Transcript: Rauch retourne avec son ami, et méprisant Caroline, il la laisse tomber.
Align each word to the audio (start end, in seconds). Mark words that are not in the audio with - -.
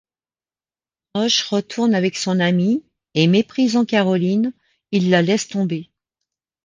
Rauch 1.13 1.43
retourne 1.51 1.93
avec 1.93 2.17
son 2.17 2.39
ami, 2.39 2.83
et 3.13 3.27
méprisant 3.27 3.85
Caroline, 3.85 4.51
il 4.91 5.11
la 5.11 5.21
laisse 5.21 5.47
tomber. 5.47 5.91